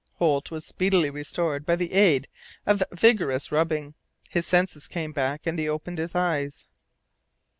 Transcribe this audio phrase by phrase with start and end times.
[0.15, 2.27] Holt was speedily restored by the aid
[2.65, 3.93] of vigorous rubbing;
[4.31, 6.65] his senses came back, and he opened his eyes.